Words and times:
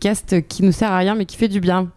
podcast 0.00 0.40
qui 0.48 0.62
nous 0.62 0.72
sert 0.72 0.90
à 0.90 0.96
rien 0.96 1.14
mais 1.14 1.26
qui 1.26 1.36
fait 1.36 1.48
du 1.48 1.60
bien. 1.60 1.88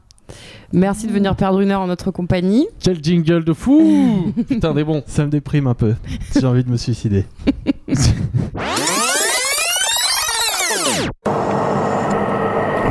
Merci 0.74 1.08
de 1.08 1.14
venir 1.14 1.38
perdre 1.38 1.62
une 1.62 1.72
heure 1.72 1.80
en 1.80 1.88
notre 1.88 2.12
compagnie. 2.12 2.68
Quel 2.82 3.02
jingle 3.02 3.46
de 3.46 3.54
fou 3.54 4.34
Putain, 4.50 4.74
des 4.74 4.84
bons. 4.84 5.04
Ça 5.08 5.24
me 5.24 5.30
déprime 5.30 5.68
un 5.68 5.74
peu. 5.74 5.96
J'ai 6.38 6.46
envie 6.46 6.66
de 6.66 6.70
me 6.70 6.76
suicider. 6.76 7.24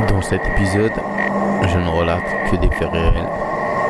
Dans 0.09 0.21
cet 0.23 0.41
épisode, 0.55 0.91
je 1.61 1.77
ne 1.77 1.89
relate 1.89 2.23
que 2.49 2.55
des 2.55 2.69
faits 2.75 2.89
réels. 2.91 3.29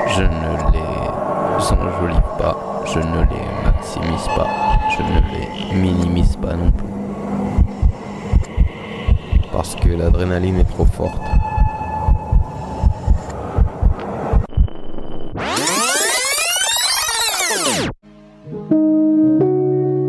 Je 0.09 0.23
ne 0.23 0.73
les 0.73 1.71
enjolive 1.71 2.21
pas, 2.37 2.83
je 2.85 2.99
ne 2.99 3.21
les 3.21 3.63
maximise 3.63 4.27
pas, 4.35 4.49
je 4.97 5.03
ne 5.03 5.21
les 5.31 5.81
minimise 5.81 6.35
pas 6.35 6.53
non 6.53 6.69
plus. 6.69 7.02
Parce 9.53 9.75
que 9.75 9.89
l'adrénaline 9.89 10.57
est 10.57 10.63
trop 10.63 10.83
forte. 10.83 11.21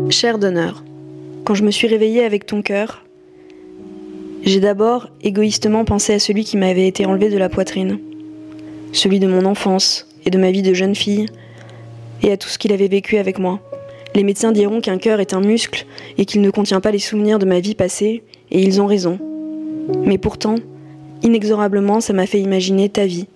Cher 0.09 0.39
donneur, 0.39 0.83
quand 1.43 1.53
je 1.53 1.63
me 1.63 1.69
suis 1.69 1.87
réveillée 1.87 2.23
avec 2.23 2.47
ton 2.47 2.63
cœur, 2.63 3.05
j'ai 4.41 4.59
d'abord 4.59 5.09
égoïstement 5.21 5.85
pensé 5.85 6.15
à 6.15 6.19
celui 6.19 6.43
qui 6.43 6.57
m'avait 6.57 6.87
été 6.87 7.05
enlevé 7.05 7.29
de 7.29 7.37
la 7.37 7.47
poitrine, 7.47 7.99
celui 8.93 9.19
de 9.19 9.27
mon 9.27 9.45
enfance 9.45 10.07
et 10.25 10.31
de 10.31 10.39
ma 10.39 10.49
vie 10.49 10.63
de 10.63 10.73
jeune 10.73 10.95
fille, 10.95 11.27
et 12.23 12.31
à 12.31 12.37
tout 12.37 12.49
ce 12.49 12.57
qu'il 12.57 12.73
avait 12.73 12.87
vécu 12.87 13.17
avec 13.17 13.37
moi. 13.37 13.59
Les 14.15 14.23
médecins 14.23 14.51
diront 14.51 14.81
qu'un 14.81 14.97
cœur 14.97 15.19
est 15.19 15.35
un 15.35 15.41
muscle 15.41 15.85
et 16.17 16.25
qu'il 16.25 16.41
ne 16.41 16.49
contient 16.49 16.81
pas 16.81 16.91
les 16.91 16.97
souvenirs 16.97 17.37
de 17.37 17.45
ma 17.45 17.59
vie 17.59 17.75
passée, 17.75 18.23
et 18.49 18.61
ils 18.63 18.81
ont 18.81 18.87
raison. 18.87 19.19
Mais 20.05 20.17
pourtant, 20.17 20.55
inexorablement, 21.23 22.01
ça 22.01 22.13
m'a 22.13 22.25
fait 22.25 22.39
imaginer 22.39 22.89
ta 22.89 23.05
vie. 23.05 23.27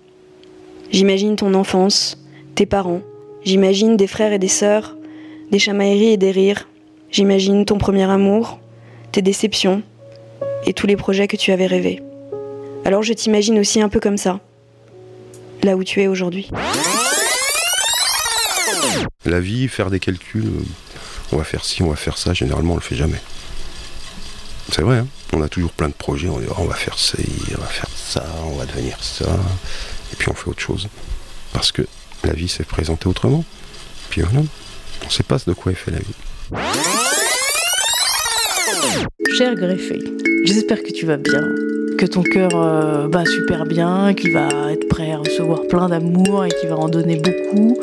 J'imagine 0.90 1.36
ton 1.36 1.54
enfance, 1.54 2.18
tes 2.54 2.66
parents, 2.66 3.02
j'imagine 3.44 3.96
des 3.96 4.06
frères 4.06 4.32
et 4.32 4.38
des 4.38 4.48
sœurs, 4.48 4.96
des 5.50 5.58
chamailleries 5.58 6.12
et 6.12 6.16
des 6.16 6.30
rires, 6.30 6.68
j'imagine 7.10 7.64
ton 7.64 7.78
premier 7.78 8.04
amour, 8.10 8.58
tes 9.12 9.22
déceptions, 9.22 9.82
et 10.66 10.72
tous 10.72 10.86
les 10.86 10.96
projets 10.96 11.28
que 11.28 11.36
tu 11.36 11.52
avais 11.52 11.66
rêvés. 11.66 12.02
Alors 12.84 13.02
je 13.02 13.12
t'imagine 13.12 13.58
aussi 13.58 13.80
un 13.80 13.88
peu 13.88 14.00
comme 14.00 14.16
ça, 14.16 14.40
là 15.62 15.76
où 15.76 15.84
tu 15.84 16.00
es 16.00 16.06
aujourd'hui. 16.06 16.50
La 19.24 19.40
vie, 19.40 19.68
faire 19.68 19.90
des 19.90 20.00
calculs, 20.00 20.46
euh, 20.46 20.64
on 21.32 21.36
va 21.36 21.44
faire 21.44 21.64
ci, 21.64 21.82
on 21.82 21.90
va 21.90 21.96
faire 21.96 22.16
ça, 22.16 22.32
généralement 22.32 22.72
on 22.72 22.76
le 22.76 22.82
fait 22.82 22.96
jamais. 22.96 23.20
C'est 24.72 24.82
vrai, 24.82 24.98
hein 24.98 25.06
on 25.32 25.42
a 25.42 25.48
toujours 25.48 25.72
plein 25.72 25.88
de 25.88 25.94
projets, 25.94 26.28
oh, 26.28 26.40
on 26.58 26.64
va 26.64 26.74
faire 26.74 26.98
ça, 26.98 27.18
on 27.56 27.60
va 27.60 27.66
faire 27.66 27.88
ça, 27.94 28.24
on 28.44 28.56
va 28.56 28.66
devenir 28.66 28.96
ça, 29.00 29.26
et 30.12 30.16
puis 30.16 30.28
on 30.28 30.34
fait 30.34 30.48
autre 30.48 30.60
chose. 30.60 30.88
Parce 31.52 31.72
que 31.72 31.82
la 32.24 32.32
vie 32.32 32.48
s'est 32.48 32.64
présentée 32.64 33.06
autrement. 33.06 33.44
Puis 34.10 34.22
voilà, 34.22 34.40
on 35.02 35.06
ne 35.06 35.10
sait 35.10 35.22
pas 35.22 35.38
de 35.44 35.52
quoi 35.52 35.72
est 35.72 35.76
fait 35.76 35.92
la 35.92 35.98
vie. 35.98 36.14
Cher 39.36 39.54
greffé, 39.54 39.98
j'espère 40.44 40.82
que 40.82 40.90
tu 40.90 41.06
vas 41.06 41.16
bien, 41.16 41.42
que 41.96 42.06
ton 42.06 42.22
cœur 42.22 42.50
euh, 42.54 43.08
bat 43.08 43.24
super 43.24 43.64
bien, 43.66 44.14
qu'il 44.14 44.32
va 44.32 44.72
être 44.72 44.88
prêt 44.88 45.12
à 45.12 45.18
recevoir 45.18 45.62
plein 45.68 45.88
d'amour 45.88 46.44
et 46.44 46.48
qu'il 46.48 46.68
va 46.68 46.76
en 46.76 46.88
donner 46.88 47.16
beaucoup. 47.16 47.78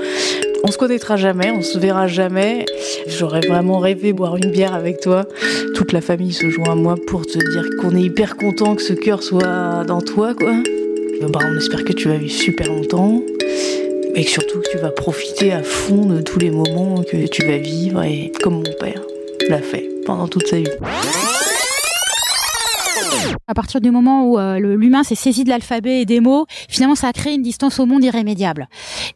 On 0.64 0.72
se 0.72 0.78
connaîtra 0.78 1.16
jamais, 1.16 1.52
on 1.52 1.62
se 1.62 1.78
verra 1.80 2.08
jamais. 2.08 2.66
J'aurais 3.08 3.42
vraiment 3.42 3.80
rêvé 3.80 4.14
boire 4.14 4.36
une 4.36 4.52
bière 4.52 4.74
avec 4.74 5.00
toi. 5.00 5.26
Toute 5.76 5.94
la 5.94 6.02
famille 6.02 6.34
se 6.34 6.50
joint 6.50 6.72
à 6.72 6.76
moi 6.76 6.96
pour 7.08 7.26
te 7.26 7.38
dire 7.38 7.66
qu'on 7.80 7.96
est 7.96 8.02
hyper 8.02 8.38
content 8.38 8.76
que 8.76 8.82
ce 8.82 8.94
cœur 8.94 9.24
soit 9.24 9.84
dans 9.86 10.02
toi, 10.02 10.34
quoi. 10.34 10.54
Bah, 11.22 11.40
on 11.44 11.58
espère 11.58 11.84
que 11.84 11.94
tu 11.94 12.10
vas 12.10 12.18
vivre 12.18 12.34
super 12.34 12.68
longtemps 12.68 13.22
et 14.16 14.24
que 14.24 14.30
surtout 14.30 14.60
que 14.60 14.70
tu 14.70 14.78
vas 14.78 14.90
profiter 14.90 15.52
à 15.52 15.64
fond 15.64 16.06
de 16.06 16.22
tous 16.22 16.40
les 16.40 16.52
moments 16.52 17.04
que 17.04 17.28
tu 17.28 17.46
vas 17.46 17.58
vivre 17.58 18.04
et 18.04 18.32
comme 18.42 18.56
mon 18.56 18.74
père 18.80 19.02
l'a 19.50 19.60
fait 19.60 19.88
pendant 20.06 20.28
toute 20.28 20.48
sa 20.48 20.58
vie. 20.58 20.68
À 23.50 23.54
partir 23.54 23.80
du 23.80 23.92
moment 23.92 24.30
où 24.30 24.38
euh, 24.38 24.60
l'humain 24.60 25.04
s'est 25.04 25.16
saisi 25.16 25.46
de 25.46 25.50
l'alphabet 25.50 26.02
et 26.02 26.06
des 26.06 26.20
mots, 26.20 26.46
finalement, 26.68 26.96
ça 26.96 27.08
a 27.08 27.14
créé 27.14 27.34
une 27.34 27.42
distance 27.42 27.80
au 27.80 27.86
monde 27.86 28.04
irrémédiable. 28.04 28.68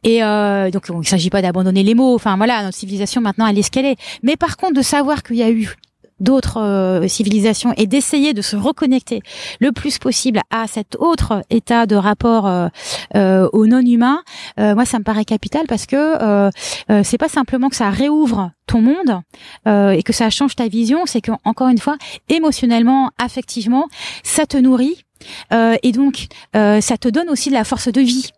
Et 0.03 0.24
euh, 0.24 0.72
donc, 0.72 0.86
il 0.88 0.97
ne 0.97 1.03
s'agit 1.03 1.30
pas 1.30 1.42
d'abandonner 1.42 1.84
les 1.84 1.96
mots. 1.96 2.16
Enfin, 2.16 2.38
voilà, 2.38 2.64
notre 2.64 2.78
civilisation 2.78 3.20
maintenant, 3.20 3.46
elle 3.46 3.59
est 3.59 3.64
ce 3.64 3.72
qu'elle 3.72 3.86
est. 3.86 3.97
Mais 4.24 4.38
par 4.38 4.56
contre, 4.56 4.74
de 4.74 4.81
savoir 4.81 5.24
qu'il 5.24 5.36
y 5.36 5.44
a 5.44 5.52
eu 5.52 5.75
d'autres 6.22 6.62
euh, 6.62 7.08
civilisations 7.08 7.74
et 7.76 7.88
d'essayer 7.88 8.34
de 8.34 8.42
se 8.42 8.56
reconnecter 8.56 9.22
le 9.59 9.72
plus 9.72 9.98
possible 9.98 10.40
à 10.50 10.68
cet 10.68 10.96
autre 10.98 11.42
état 11.50 11.86
de 11.86 11.96
rapport 11.96 12.48
euh, 12.48 12.68
euh, 13.16 13.50
au 13.54 13.68
non 13.68 13.82
humain, 13.82 14.22
euh, 14.59 14.76
moi 14.76 14.86
ça 14.86 15.00
me 15.00 15.04
paraît 15.04 15.26
capital 15.26 15.66
parce 15.68 15.86
que 15.86 16.50
c'est 17.04 17.18
pas 17.18 17.30
simplement 17.30 17.70
que 17.70 17.76
ça 17.76 17.90
réouvre 17.90 18.52
ton 18.68 18.82
monde 18.82 19.22
et 19.66 20.04
que 20.04 20.14
ça 20.14 20.30
change 20.30 20.56
ta 20.56 20.68
vision, 20.68 21.06
c'est 21.06 21.22
que 21.22 21.32
encore 21.44 21.70
une 21.70 21.78
fois 21.78 21.98
émotionnellement, 22.30 23.12
affectivement, 23.18 23.88
ça 24.24 24.46
te 24.46 24.58
nourrit. 24.58 25.03
Euh, 25.54 25.76
et 25.84 25.92
donc, 25.92 26.28
euh, 26.56 26.82
ça 26.82 26.98
te 26.98 27.08
donne 27.08 27.30
aussi 27.30 27.50
de 27.50 27.56
la 27.56 27.64
force 27.64 27.88
de 27.88 28.02
vie. 28.02 28.32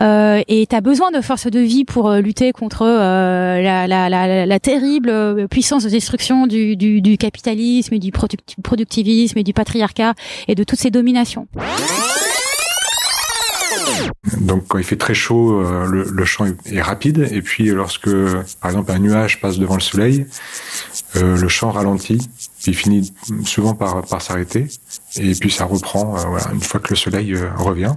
Euh, 0.00 0.42
et 0.46 0.66
tu 0.66 0.76
as 0.76 0.80
besoin 0.80 1.10
de 1.10 1.20
force 1.20 1.48
de 1.48 1.58
vie 1.58 1.84
pour 1.84 2.08
euh, 2.08 2.20
lutter 2.20 2.52
contre 2.52 2.82
euh, 2.82 3.60
la, 3.86 4.60
terrible 4.60 5.08
euh, 5.10 5.48
puissance 5.48 5.84
de 5.84 5.90
destruction 5.90 6.46
du, 6.46 6.76
du, 6.76 7.00
du 7.00 7.18
capitalisme, 7.18 7.94
et 7.94 7.98
du 7.98 8.12
product- 8.12 8.54
productivisme 8.62 9.38
et 9.38 9.42
du 9.42 9.52
patriarcat 9.52 10.14
et 10.48 10.54
de 10.54 10.62
toutes 10.64 10.78
ces 10.78 10.90
dominations. 10.90 11.48
Donc 14.40 14.66
quand 14.68 14.78
il 14.78 14.84
fait 14.84 14.96
très 14.96 15.14
chaud, 15.14 15.60
euh, 15.60 15.86
le, 15.86 16.04
le 16.10 16.24
champ 16.24 16.46
est, 16.66 16.82
rapide. 16.82 17.28
Et 17.32 17.42
puis 17.42 17.66
lorsque, 17.70 18.08
par 18.60 18.70
exemple, 18.70 18.92
un 18.92 18.98
nuage 18.98 19.40
passe 19.40 19.58
devant 19.58 19.74
le 19.74 19.80
soleil, 19.80 20.26
euh, 21.16 21.36
le 21.36 21.48
champ 21.48 21.70
ralentit. 21.70 22.18
Puis 22.62 22.72
il 22.72 22.74
finit 22.74 23.12
souvent 23.44 23.74
par, 23.74 24.02
par 24.02 24.20
s'arrêter. 24.22 24.66
Et 25.16 25.34
puis 25.34 25.50
ça 25.50 25.64
reprend 25.64 26.16
euh, 26.16 26.24
voilà, 26.28 26.46
une 26.52 26.60
fois 26.60 26.80
que 26.80 26.90
le 26.90 26.96
soleil 26.96 27.34
euh, 27.34 27.48
revient. 27.56 27.94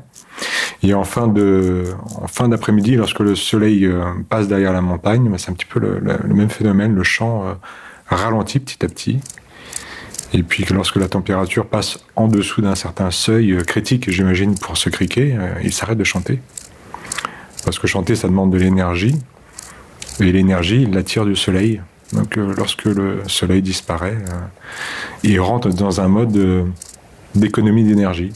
Et 0.83 0.93
en 0.93 1.03
fin 1.03 1.27
de, 1.27 1.85
en 2.21 2.27
fin 2.27 2.47
d'après-midi, 2.47 2.95
lorsque 2.95 3.19
le 3.19 3.35
soleil 3.35 3.89
passe 4.29 4.47
derrière 4.47 4.71
la 4.71 4.81
montagne, 4.81 5.27
bah, 5.29 5.37
c'est 5.37 5.49
un 5.51 5.53
petit 5.53 5.65
peu 5.65 5.79
le, 5.79 5.99
le- 5.99 6.19
le 6.23 6.33
même 6.33 6.49
phénomène. 6.49 6.95
Le 6.95 7.03
champ 7.03 7.57
ralentit 8.07 8.59
petit 8.59 8.85
à 8.85 8.87
petit. 8.87 9.19
Et 10.33 10.43
puis 10.43 10.63
que 10.63 10.73
lorsque 10.73 10.97
la 10.97 11.07
température 11.07 11.65
passe 11.65 11.99
en 12.15 12.27
dessous 12.27 12.61
d'un 12.61 12.75
certain 12.75 13.09
seuil 13.09 13.53
euh, 13.53 13.63
critique, 13.63 14.09
j'imagine, 14.09 14.55
pour 14.55 14.77
ce 14.77 14.89
criquet, 14.89 15.35
euh, 15.37 15.53
il 15.63 15.73
s'arrête 15.73 15.97
de 15.97 16.03
chanter. 16.03 16.39
Parce 17.65 17.79
que 17.79 17.87
chanter, 17.87 18.15
ça 18.15 18.27
demande 18.27 18.51
de 18.51 18.57
l'énergie. 18.57 19.15
Et 20.19 20.31
l'énergie, 20.31 20.83
il 20.83 20.91
l'attire 20.91 21.25
du 21.25 21.35
soleil. 21.35 21.81
Donc 22.13 22.37
euh, 22.37 22.53
lorsque 22.55 22.85
le 22.85 23.21
soleil 23.27 23.61
disparaît, 23.61 24.17
il 25.23 25.39
rentre 25.39 25.69
dans 25.69 26.01
un 26.01 26.07
mode 26.07 26.71
d'économie 27.35 27.83
d'énergie, 27.83 28.31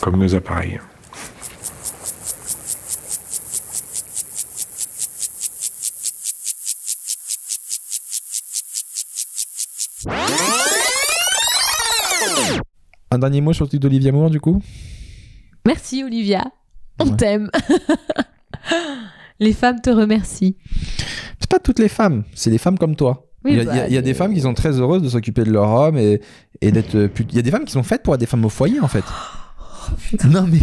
comme 0.00 0.16
nos 0.16 0.34
appareils. 0.34 0.80
Un 13.10 13.18
dernier 13.18 13.40
mot 13.40 13.52
sur 13.52 13.64
le 13.64 13.68
truc 13.68 13.80
d'Olivia 13.80 14.12
Moore, 14.12 14.30
du 14.30 14.40
coup? 14.40 14.62
Merci 15.66 16.04
Olivia, 16.04 16.44
on 16.98 17.08
Ouais. 17.10 17.16
t'aime. 17.16 17.50
Les 19.40 19.52
femmes 19.52 19.80
te 19.80 19.90
remercient. 19.90 20.56
C'est 21.38 21.48
pas 21.50 21.58
toutes 21.58 21.78
les 21.78 21.88
femmes, 21.88 22.24
c'est 22.34 22.50
les 22.50 22.58
femmes 22.58 22.78
comme 22.78 22.94
toi. 22.96 23.26
Oui, 23.44 23.52
il 23.52 23.58
y 23.58 23.60
a, 23.60 23.64
bah, 23.64 23.72
il 23.72 23.76
y 23.76 23.80
a- 23.80 23.88
il 23.88 23.94
y 23.94 23.96
a 23.98 24.02
des 24.02 24.08
les- 24.08 24.14
femmes 24.14 24.34
qui 24.34 24.42
sont 24.42 24.52
très 24.54 24.78
heureuses 24.78 25.02
de 25.02 25.08
s'occuper 25.08 25.44
de 25.44 25.50
leur 25.50 25.68
homme 25.70 25.96
et, 25.96 26.20
et 26.60 26.70
d'être. 26.72 26.94
euh, 26.94 27.08
put- 27.08 27.26
Il 27.30 27.36
y 27.36 27.38
a 27.38 27.42
des 27.42 27.50
femmes 27.50 27.64
qui 27.64 27.72
sont 27.72 27.82
faites 27.82 28.02
pour 28.02 28.14
être 28.14 28.20
des 28.20 28.26
femmes 28.26 28.44
au 28.44 28.50
foyer 28.50 28.80
en 28.80 28.88
fait. 28.88 29.04
non 30.26 30.46
mais. 30.46 30.60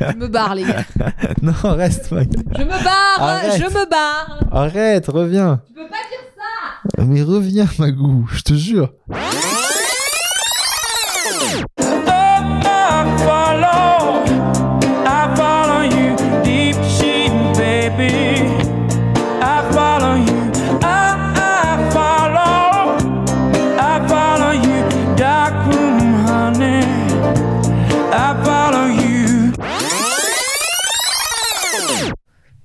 Je 0.00 0.16
me 0.16 0.28
barre 0.28 0.54
les 0.54 0.64
gars. 0.64 0.84
non, 1.42 1.52
reste, 1.62 2.10
Mike. 2.12 2.32
Je 2.56 2.62
me 2.62 2.68
barre, 2.82 3.18
Arrête. 3.18 3.58
je 3.60 3.64
me 3.64 3.90
barre. 3.90 4.40
Arrête, 4.50 5.06
reviens. 5.08 5.60
Tu 5.68 5.74
peux 5.74 5.80
pas 5.82 5.88
dire 5.88 6.96
ça. 6.98 7.04
Mais 7.04 7.22
reviens, 7.22 7.68
Magou, 7.78 8.26
je 8.32 8.40
te 8.40 8.54
jure. 8.54 8.94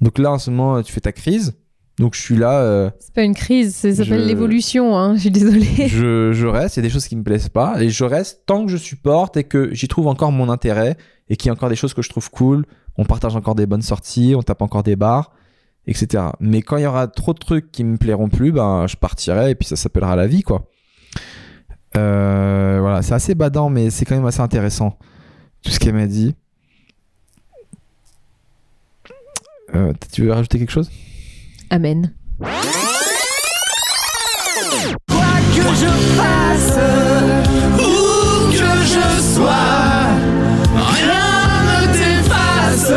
Donc 0.04 0.18
là, 0.18 0.34
en 0.34 0.38
ce 0.38 0.52
moment, 0.52 0.84
tu 0.84 0.92
fais 0.94 1.00
ta 1.00 1.12
crise. 1.12 1.56
Donc 2.00 2.16
je 2.16 2.22
suis 2.22 2.36
là, 2.36 2.62
euh, 2.62 2.90
C'est 3.00 3.14
pas 3.14 3.22
une 3.24 3.36
crise, 3.36 3.76
ça 3.76 3.94
s'appelle 3.94 4.26
l'évolution, 4.26 4.98
hein. 4.98 5.16
Je 5.16 5.22
suis 5.22 5.32
désolée. 5.32 5.88
je, 5.88 6.32
je 6.34 6.48
reste, 6.48 6.76
il 6.76 6.80
y 6.80 6.82
a 6.82 6.88
des 6.88 6.94
choses 6.94 7.08
qui 7.08 7.16
me 7.16 7.24
plaisent 7.24 7.50
pas, 7.50 7.82
et 7.82 7.90
je 7.90 8.04
reste 8.04 8.44
tant 8.48 8.66
que 8.66 8.72
je 8.72 8.78
supporte 8.78 9.38
et 9.38 9.44
que 9.44 9.74
j'y 9.74 9.88
trouve 9.88 10.08
encore 10.08 10.32
mon 10.32 10.50
intérêt, 10.50 10.98
et 11.30 11.36
qu'il 11.36 11.48
y 11.48 11.50
a 11.50 11.54
encore 11.54 11.70
des 11.70 11.76
choses 11.76 11.94
que 11.94 12.02
je 12.02 12.10
trouve 12.10 12.32
cool, 12.32 12.66
on 12.98 13.06
partage 13.06 13.36
encore 13.36 13.54
des 13.54 13.68
bonnes 13.68 13.84
sorties, 13.84 14.34
on 14.36 14.42
tape 14.42 14.64
encore 14.64 14.82
des 14.82 14.96
bars, 14.96 15.34
etc. 15.86 16.24
Mais 16.40 16.64
quand 16.64 16.78
il 16.78 16.84
y 16.84 16.88
aura 16.88 17.08
trop 17.08 17.34
de 17.34 17.40
trucs 17.40 17.72
qui 17.72 17.84
me 17.84 17.98
plairont 17.98 18.30
plus, 18.30 18.52
ben 18.52 18.88
je 18.88 18.96
partirai, 18.96 19.52
et 19.52 19.56
puis 19.56 19.68
ça 19.68 19.76
s'appellera 19.76 20.16
la 20.16 20.26
vie, 20.26 20.42
quoi. 20.42 20.68
Euh, 21.96 22.80
voilà, 22.82 23.04
c'est 23.04 23.14
assez 23.14 23.36
badant, 23.36 23.70
mais 23.70 23.92
c'est 23.92 24.04
quand 24.06 24.16
même 24.16 24.26
assez 24.26 24.42
intéressant, 24.42 24.98
tout 25.62 25.70
ce 25.70 25.80
qu'elle 25.80 25.94
m'a 25.94 26.08
dit. 26.08 26.34
Euh, 29.76 29.94
tu 30.12 30.24
veux 30.24 30.32
rajouter 30.32 30.58
quelque 30.58 30.72
chose? 30.72 30.90
Amen. 31.74 32.14
Quoi 32.40 32.52
que 35.56 35.66
je 35.82 35.92
fasse, 36.20 36.78
où 37.80 38.52
que 38.52 38.72
je 38.86 39.08
sois, 39.34 40.06
rien 40.94 41.34
ne 41.66 41.80
t'efface. 41.98 42.94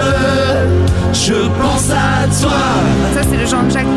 Je 1.15 1.49
pense 1.59 1.89
à 1.91 2.27
toi. 2.39 2.61
Ça, 3.15 3.23
c'est 3.23 3.39
le 3.39 3.47
Jean-Jacques 3.47 3.96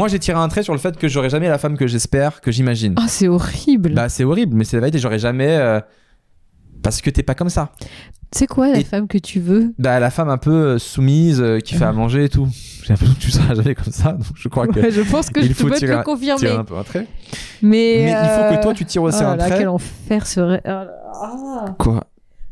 Moi, 0.00 0.08
j'ai 0.08 0.18
tiré 0.18 0.38
un 0.38 0.48
trait 0.48 0.62
sur 0.62 0.72
le 0.72 0.78
fait 0.78 0.96
que 0.96 1.08
j'aurai 1.08 1.28
jamais 1.28 1.46
la 1.50 1.58
femme 1.58 1.76
que 1.76 1.86
j'espère, 1.86 2.40
que 2.40 2.50
j'imagine. 2.50 2.94
Ah, 2.96 3.04
c'est 3.06 3.28
horrible. 3.28 3.92
Bah, 3.92 4.08
c'est 4.08 4.24
horrible, 4.24 4.56
mais 4.56 4.64
c'est 4.64 4.76
la 4.78 4.80
vérité, 4.80 4.98
j'aurai 4.98 5.18
jamais. 5.18 5.48
euh, 5.58 5.78
Parce 6.82 7.02
que 7.02 7.10
t'es 7.10 7.22
pas 7.22 7.34
comme 7.34 7.50
ça. 7.50 7.72
C'est 8.32 8.46
quoi 8.46 8.68
la 8.68 8.78
Et- 8.78 8.84
femme 8.84 9.08
que 9.08 9.18
tu 9.18 9.40
veux? 9.40 9.74
Bah, 9.78 10.00
la 10.00 10.08
femme 10.08 10.30
un 10.30 10.38
peu 10.38 10.50
euh, 10.52 10.78
soumise, 10.78 11.42
euh, 11.42 11.58
qui 11.58 11.74
fait 11.74 11.84
à 11.84 11.92
manger 11.92 12.24
et 12.24 12.28
tout. 12.30 12.48
J'ai 12.82 12.88
l'impression 12.94 13.14
que 13.14 13.20
tu 13.20 13.30
seras 13.30 13.54
jamais 13.54 13.74
comme 13.74 13.92
ça, 13.92 14.12
donc 14.12 14.24
je 14.36 14.48
crois 14.48 14.66
que. 14.68 14.80
Ouais, 14.80 14.90
Je 14.90 15.02
pense 15.02 15.28
que 15.28 15.40
il 15.40 15.48
je 15.48 15.52
faut 15.52 15.64
peux 15.66 15.72
te 15.74 15.78
tirer 15.80 15.92
le 15.92 15.98
un- 15.98 16.02
confirmer. 16.02 16.38
tirer 16.40 16.54
un 16.56 16.64
peu 16.64 16.78
un 16.78 16.82
trait. 16.84 17.06
Mais, 17.60 18.02
Mais 18.06 18.10
il 18.12 18.28
faut 18.30 18.48
que 18.54 18.58
euh, 18.58 18.62
toi, 18.62 18.72
tu 18.72 18.86
tires 18.86 19.02
aussi 19.02 19.18
oh 19.20 19.24
là 19.24 19.30
un 19.32 19.36
là, 19.36 19.46
trait. 19.48 19.58
Quel 19.58 19.68
enfer 19.68 20.26
serait. 20.26 20.62
oh 20.64 20.68
là. 20.68 20.88
Ah. 21.22 21.64
Quoi? 21.78 22.04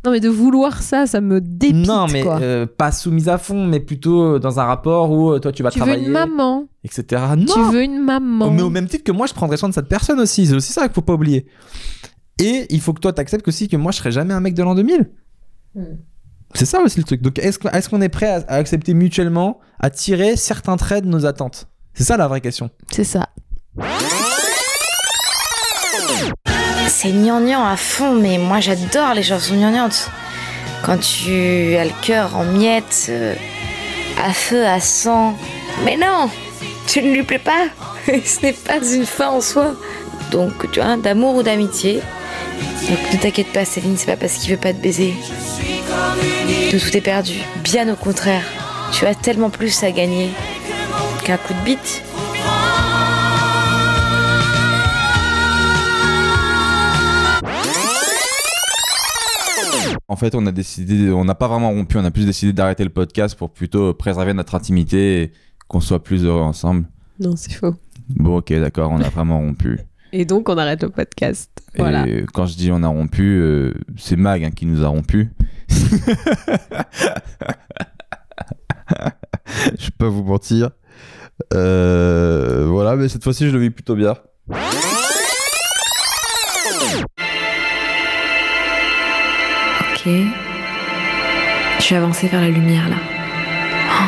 Non, 0.09 0.15
mais 0.15 0.21
de 0.21 0.31
vouloir 0.31 0.81
ça, 0.83 1.07
ça 1.07 1.21
me 1.21 1.39
dépite. 1.39 1.87
Non, 1.87 2.07
mais 2.11 2.23
quoi. 2.23 2.41
euh, 2.41 2.65
pas 2.67 2.93
soumise 2.93 3.29
à 3.29 3.37
fond, 3.37 3.67
mais 3.67 3.79
plutôt 3.79 4.37
euh, 4.37 4.39
dans 4.39 4.59
un 4.59 4.65
rapport 4.65 5.11
où 5.11 5.33
euh, 5.33 5.39
toi, 5.39 5.53
tu 5.53 5.63
vas 5.63 5.71
tu 5.71 5.79
veux 5.81 5.85
travailler. 5.85 6.07
une 6.07 6.13
maman. 6.13 6.65
etc. 6.83 7.23
Non 7.37 7.45
Tu 7.53 7.61
veux 7.71 7.83
une 7.83 8.03
maman. 8.03 8.51
Mais 8.51 8.63
au 8.63 8.71
même 8.71 8.87
titre 8.87 9.05
que 9.05 9.13
moi, 9.13 9.27
je 9.27 9.35
prendrais 9.35 9.59
soin 9.59 9.69
de 9.69 9.75
cette 9.75 9.89
personne 9.89 10.19
aussi. 10.19 10.47
C'est 10.47 10.55
aussi 10.55 10.73
ça 10.73 10.85
qu'il 10.89 10.95
faut 10.95 11.03
pas 11.03 11.13
oublier. 11.13 11.45
Et 12.41 12.67
il 12.71 12.81
faut 12.81 12.95
que 12.95 13.01
toi, 13.01 13.13
t'acceptes 13.13 13.47
aussi 13.49 13.69
que 13.69 13.77
moi, 13.77 13.93
je 13.93 13.99
serai 13.99 14.13
jamais 14.13 14.33
un 14.33 14.41
mec 14.41 14.55
de 14.55 14.63
l'an 14.63 14.75
2000. 14.75 15.11
Hmm. 15.75 15.83
C'est 16.55 16.65
ça 16.65 16.81
aussi 16.81 16.97
le 16.99 17.05
truc. 17.05 17.21
Donc, 17.21 17.39
est-ce 17.39 17.89
qu'on 17.91 18.01
est 18.01 18.09
prêt 18.09 18.29
à, 18.31 18.37
à 18.49 18.55
accepter 18.55 18.95
mutuellement, 18.95 19.61
à 19.79 19.91
tirer 19.91 20.37
certains 20.37 20.79
traits 20.79 21.05
de 21.05 21.11
nos 21.11 21.27
attentes? 21.27 21.69
C'est 21.93 22.05
ça 22.05 22.17
la 22.17 22.29
vraie 22.29 22.41
question. 22.41 22.71
C'est 22.91 23.05
ça. 23.05 23.29
C'est 26.89 27.13
gnangnan 27.13 27.65
à 27.65 27.77
fond, 27.77 28.15
mais 28.15 28.39
moi 28.39 28.61
j'adore 28.61 29.15
les 29.15 29.23
chansons 29.23 29.55
gnangnantes. 29.55 30.11
Quand 30.83 30.99
tu 30.99 31.77
as 31.77 31.85
le 31.85 31.93
cœur 32.03 32.37
en 32.37 32.45
miettes, 32.45 33.07
euh, 33.11 33.35
à 34.23 34.33
feu, 34.33 34.67
à 34.67 34.81
sang. 34.81 35.37
Mais 35.85 35.97
non, 35.97 36.31
tu 36.87 37.03
ne 37.03 37.13
lui 37.13 37.23
plais 37.23 37.39
pas. 37.39 37.67
Ce 38.07 38.43
n'est 38.43 38.53
pas 38.53 38.79
une 38.79 39.07
fin 39.07 39.29
en 39.29 39.41
soi. 39.41 39.75
Donc, 40.31 40.71
tu 40.73 40.81
vois, 40.81 40.97
d'amour 40.97 41.37
ou 41.37 41.43
d'amitié. 41.43 42.01
Donc 42.89 42.99
ne 43.13 43.19
t'inquiète 43.19 43.53
pas, 43.53 43.65
Céline, 43.65 43.97
c'est 43.97 44.07
pas 44.07 44.17
parce 44.17 44.35
qu'il 44.35 44.51
veut 44.51 44.61
pas 44.61 44.73
te 44.73 44.81
baiser 44.81 45.15
que 46.71 46.77
tout 46.77 46.97
est 46.97 47.01
perdu. 47.01 47.35
Bien 47.63 47.89
au 47.93 47.97
contraire, 47.97 48.43
tu 48.93 49.07
as 49.07 49.15
tellement 49.15 49.51
plus 49.51 49.83
à 49.83 49.91
gagner 49.91 50.31
qu'un 51.25 51.37
coup 51.37 51.55
de 51.55 51.65
bite. 51.65 52.03
En 60.11 60.17
fait, 60.17 60.35
on 60.35 60.47
a 60.47 60.53
décidé, 60.53 61.11
on 61.11 61.27
n'a 61.27 61.35
pas 61.35 61.49
vraiment 61.49 61.69
rompu, 61.71 61.99
on 61.99 62.05
a 62.05 62.11
plus 62.11 62.25
décidé 62.25 62.55
d'arrêter 62.55 62.83
le 62.83 62.89
podcast 62.91 63.37
pour 63.37 63.51
plutôt 63.51 63.93
préserver 63.93 64.33
notre 64.33 64.55
intimité 64.55 65.23
et 65.23 65.33
qu'on 65.69 65.81
soit 65.81 66.03
plus 66.03 66.25
heureux 66.25 66.41
ensemble. 66.41 66.87
Non, 67.21 67.37
c'est 67.37 67.53
faux. 67.53 67.75
Bon, 68.09 68.39
ok, 68.39 68.51
d'accord, 68.55 68.91
on 68.91 69.03
a 69.03 69.09
vraiment 69.11 69.39
rompu. 69.39 69.79
Et 70.13 70.25
donc, 70.25 70.49
on 70.49 70.57
arrête 70.57 70.83
le 70.83 70.89
podcast. 70.89 71.51
Voilà. 71.77 72.09
Et 72.09 72.25
quand 72.33 72.47
je 72.47 72.57
dis 72.57 72.73
on 72.73 72.83
a 72.83 72.89
rompu, 72.89 73.39
euh, 73.39 73.75
c'est 73.99 74.17
Mag 74.17 74.43
hein, 74.43 74.51
qui 74.51 74.65
nous 74.65 74.83
a 74.83 74.89
rompu. 74.89 75.31
Je 79.79 79.91
pas 79.91 80.09
vous 80.09 80.25
mentir. 80.25 80.71
Euh, 81.53 82.67
voilà, 82.69 82.97
mais 82.97 83.09
cette 83.09 83.23
fois-ci, 83.25 83.47
je 83.47 83.53
le 83.53 83.61
vis 83.61 83.71
plutôt 83.71 83.95
bien. 83.95 84.15
Je 91.81 91.91
vais 91.91 91.97
avancer 91.97 92.29
vers 92.29 92.41
la 92.41 92.49
lumière 92.49 92.89
là. 92.89 92.97
Oh, 93.91 94.05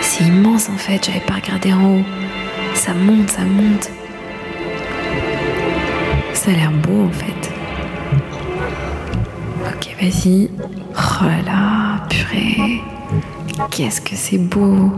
c'est 0.00 0.24
immense 0.24 0.68
en 0.68 0.76
fait, 0.76 1.04
j'avais 1.04 1.20
pas 1.20 1.34
regardé 1.34 1.72
en 1.72 1.96
haut. 1.96 2.04
Ça 2.74 2.94
monte, 2.94 3.30
ça 3.30 3.42
monte. 3.42 3.90
Ça 6.34 6.50
a 6.50 6.54
l'air 6.54 6.70
beau 6.70 7.04
en 7.04 7.10
fait. 7.10 7.52
Ok, 9.66 9.96
vas-y. 10.00 10.50
Oh 10.96 11.24
là 11.24 11.42
là, 11.44 12.06
purée. 12.08 12.80
Qu'est-ce 13.70 14.00
que 14.00 14.14
c'est 14.14 14.38
beau. 14.38 14.90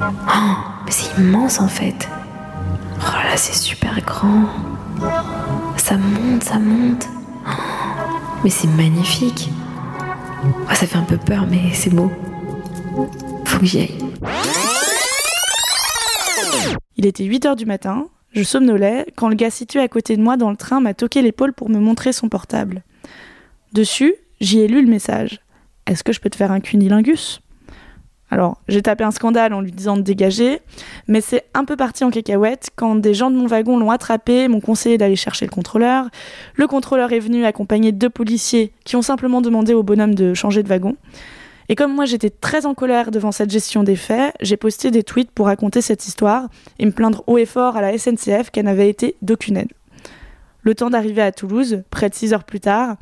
Oh, 0.00 0.56
c'est 0.88 1.18
immense 1.20 1.60
en 1.60 1.68
fait. 1.68 2.08
Oh 2.98 3.12
là 3.14 3.30
là, 3.30 3.36
c'est 3.36 3.56
super 3.56 4.00
grand. 4.06 4.44
Ça 5.76 5.96
monte, 5.96 6.42
ça 6.42 6.58
monte. 6.58 7.06
Oh, 7.46 7.50
mais 8.42 8.50
c'est 8.50 8.68
magnifique. 8.68 9.50
Oh, 10.44 10.74
ça 10.74 10.86
fait 10.86 10.96
un 10.96 11.02
peu 11.02 11.16
peur, 11.16 11.46
mais 11.48 11.72
c'est 11.72 11.90
beau. 11.90 12.10
Faut 13.44 13.58
que 13.58 13.66
j'y 13.66 13.80
aille. 13.80 13.98
Il 16.96 17.06
était 17.06 17.24
8 17.24 17.46
heures 17.46 17.56
du 17.56 17.66
matin, 17.66 18.08
je 18.32 18.42
somnolais 18.42 19.06
quand 19.16 19.28
le 19.28 19.34
gars 19.34 19.50
situé 19.50 19.80
à 19.80 19.88
côté 19.88 20.16
de 20.16 20.22
moi 20.22 20.36
dans 20.36 20.50
le 20.50 20.56
train 20.56 20.80
m'a 20.80 20.94
toqué 20.94 21.22
l'épaule 21.22 21.52
pour 21.52 21.68
me 21.68 21.78
montrer 21.78 22.12
son 22.12 22.28
portable. 22.28 22.82
Dessus, 23.72 24.14
j'y 24.40 24.60
ai 24.60 24.68
lu 24.68 24.82
le 24.82 24.90
message. 24.90 25.40
Est-ce 25.86 26.04
que 26.04 26.12
je 26.12 26.20
peux 26.20 26.30
te 26.30 26.36
faire 26.36 26.52
un 26.52 26.60
cunilingus? 26.60 27.40
Alors, 28.32 28.56
j'ai 28.66 28.80
tapé 28.80 29.04
un 29.04 29.10
scandale 29.10 29.52
en 29.52 29.60
lui 29.60 29.72
disant 29.72 29.98
de 29.98 30.00
dégager, 30.00 30.60
mais 31.06 31.20
c'est 31.20 31.44
un 31.52 31.66
peu 31.66 31.76
parti 31.76 32.02
en 32.02 32.10
cacahuète 32.10 32.70
quand 32.76 32.94
des 32.94 33.12
gens 33.12 33.30
de 33.30 33.36
mon 33.36 33.46
wagon 33.46 33.78
l'ont 33.78 33.90
attrapé, 33.90 34.48
m'ont 34.48 34.62
conseillé 34.62 34.96
d'aller 34.96 35.16
chercher 35.16 35.44
le 35.44 35.50
contrôleur. 35.50 36.06
Le 36.54 36.66
contrôleur 36.66 37.12
est 37.12 37.18
venu 37.18 37.44
accompagné 37.44 37.92
de 37.92 37.98
deux 37.98 38.08
policiers 38.08 38.72
qui 38.84 38.96
ont 38.96 39.02
simplement 39.02 39.42
demandé 39.42 39.74
au 39.74 39.82
bonhomme 39.82 40.14
de 40.14 40.32
changer 40.32 40.62
de 40.62 40.68
wagon. 40.68 40.96
Et 41.68 41.74
comme 41.74 41.94
moi 41.94 42.06
j'étais 42.06 42.30
très 42.30 42.64
en 42.64 42.72
colère 42.72 43.10
devant 43.10 43.32
cette 43.32 43.50
gestion 43.50 43.82
des 43.82 43.96
faits, 43.96 44.34
j'ai 44.40 44.56
posté 44.56 44.90
des 44.90 45.02
tweets 45.02 45.30
pour 45.30 45.44
raconter 45.44 45.82
cette 45.82 46.06
histoire 46.06 46.48
et 46.78 46.86
me 46.86 46.90
plaindre 46.90 47.22
haut 47.26 47.36
et 47.36 47.44
fort 47.44 47.76
à 47.76 47.82
la 47.82 47.98
SNCF 47.98 48.50
qu'elle 48.50 48.64
n'avait 48.64 48.88
été 48.88 49.14
d'aucune 49.20 49.58
aide. 49.58 49.72
Le 50.62 50.74
temps 50.74 50.90
d'arriver 50.90 51.22
à 51.22 51.32
Toulouse, 51.32 51.82
près 51.90 52.08
de 52.08 52.14
6 52.14 52.32
heures 52.34 52.44
plus 52.44 52.60
tard, 52.60 52.96